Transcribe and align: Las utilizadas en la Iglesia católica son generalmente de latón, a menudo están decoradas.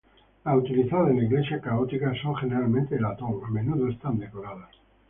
Las 0.43 0.55
utilizadas 0.55 1.11
en 1.11 1.17
la 1.17 1.25
Iglesia 1.25 1.61
católica 1.61 2.11
son 2.23 2.35
generalmente 2.37 2.95
de 2.95 3.01
latón, 3.01 3.39
a 3.45 3.51
menudo 3.51 3.87
están 3.87 4.17
decoradas. 4.17 4.75